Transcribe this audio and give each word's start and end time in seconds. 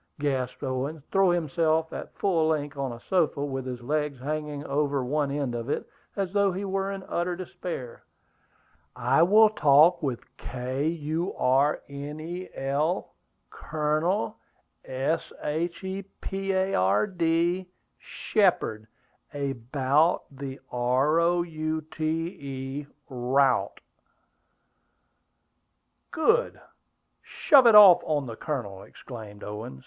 gasped 0.19 0.61
Owen, 0.63 1.03
throwing 1.11 1.35
himself 1.35 1.93
at 1.93 2.17
full 2.19 2.47
length 2.47 2.75
on 2.77 2.91
a 2.91 2.99
sofa, 3.07 3.45
with 3.45 3.67
his 3.67 3.81
legs 3.81 4.19
hanging 4.19 4.63
over 4.65 5.03
one 5.05 5.29
end 5.29 5.53
of 5.53 5.69
it, 5.69 5.87
as 6.17 6.31
though 6.33 6.51
he 6.51 6.65
were 6.65 6.91
in 6.91 7.03
utter 7.07 7.35
despair. 7.35 8.03
"I 8.95 9.21
will 9.21 9.49
talk 9.51 10.01
with 10.01 10.21
K 10.37 10.87
u 10.87 11.35
r 11.37 11.83
n 11.87 12.19
e 12.19 12.49
l, 12.55 13.13
Colonel, 13.51 14.39
S 14.85 15.31
h 15.43 15.83
e 15.83 16.01
p 16.19 16.51
a 16.51 16.73
r 16.73 17.05
d, 17.05 17.67
Shepard, 17.99 18.87
a 19.35 19.53
bout 19.53 20.23
the 20.31 20.59
r 20.71 21.19
o 21.19 21.43
u 21.43 21.81
t 21.91 22.03
e, 22.27 22.87
route." 23.07 23.79
"Good! 26.09 26.59
Shove 27.21 27.67
it 27.67 27.75
off 27.75 28.01
on 28.03 28.25
the 28.25 28.35
Colonel!" 28.35 28.81
exclaimed 28.81 29.43
Owen. 29.43 29.79